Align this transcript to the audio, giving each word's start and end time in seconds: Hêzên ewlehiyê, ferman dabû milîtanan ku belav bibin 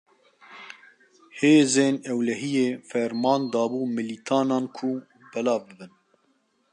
Hêzên 1.39 1.95
ewlehiyê, 2.09 2.67
ferman 2.89 3.41
dabû 3.53 3.81
milîtanan 3.95 4.65
ku 4.77 4.89
belav 5.31 5.61
bibin 5.67 5.91